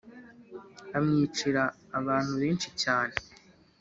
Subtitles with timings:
[0.97, 1.63] Amwicira
[1.99, 3.15] abantu benshi cyane